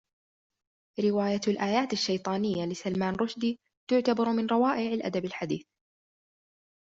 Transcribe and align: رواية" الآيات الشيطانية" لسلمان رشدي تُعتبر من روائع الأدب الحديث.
رواية" 0.99 1.41
الآيات 1.53 1.93
الشيطانية" 1.93 2.65
لسلمان 2.71 3.15
رشدي 3.15 3.57
تُعتبر 3.91 4.29
من 4.31 4.47
روائع 4.47 4.93
الأدب 4.93 5.25
الحديث. 5.25 5.65